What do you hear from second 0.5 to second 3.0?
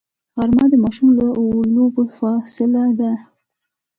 د ماشوم له لوبو فاصله